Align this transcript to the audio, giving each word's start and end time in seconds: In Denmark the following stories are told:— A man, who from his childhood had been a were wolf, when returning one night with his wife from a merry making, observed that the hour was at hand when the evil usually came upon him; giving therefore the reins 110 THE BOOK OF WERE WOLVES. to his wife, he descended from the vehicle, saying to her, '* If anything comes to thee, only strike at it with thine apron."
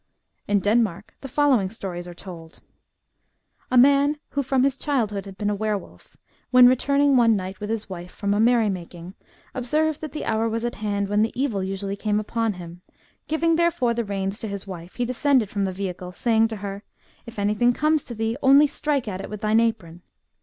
In 0.47 0.61
Denmark 0.61 1.13
the 1.21 1.27
following 1.27 1.69
stories 1.69 2.07
are 2.07 2.15
told:— 2.15 2.59
A 3.71 3.77
man, 3.77 4.17
who 4.29 4.41
from 4.41 4.63
his 4.63 4.75
childhood 4.75 5.27
had 5.27 5.37
been 5.37 5.51
a 5.51 5.53
were 5.53 5.77
wolf, 5.77 6.17
when 6.49 6.65
returning 6.67 7.15
one 7.15 7.35
night 7.35 7.59
with 7.59 7.69
his 7.69 7.87
wife 7.87 8.11
from 8.11 8.33
a 8.33 8.39
merry 8.39 8.67
making, 8.67 9.13
observed 9.53 10.01
that 10.01 10.11
the 10.11 10.25
hour 10.25 10.49
was 10.49 10.65
at 10.65 10.73
hand 10.81 11.07
when 11.07 11.21
the 11.21 11.39
evil 11.39 11.61
usually 11.61 11.95
came 11.95 12.19
upon 12.19 12.53
him; 12.53 12.81
giving 13.27 13.57
therefore 13.57 13.93
the 13.93 14.03
reins 14.03 14.41
110 14.41 14.49
THE 14.49 14.55
BOOK 14.55 14.59
OF 14.63 14.67
WERE 14.67 14.73
WOLVES. 14.73 14.87
to 14.87 14.95
his 14.95 14.95
wife, 14.95 14.95
he 14.95 15.05
descended 15.05 15.49
from 15.49 15.65
the 15.65 15.71
vehicle, 15.71 16.11
saying 16.11 16.47
to 16.47 16.65
her, 16.65 16.83
'* 17.03 17.25
If 17.27 17.37
anything 17.37 17.71
comes 17.73 18.03
to 18.05 18.15
thee, 18.15 18.35
only 18.41 18.65
strike 18.65 19.07
at 19.07 19.21
it 19.21 19.29
with 19.29 19.41
thine 19.41 19.59
apron." 19.59 20.01